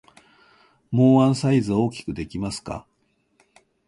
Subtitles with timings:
[0.89, 2.87] もうワンサイズ大きくできますか？